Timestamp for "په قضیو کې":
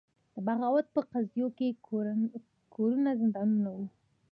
0.95-1.67